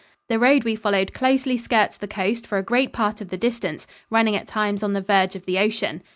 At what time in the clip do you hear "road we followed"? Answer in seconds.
0.39-1.13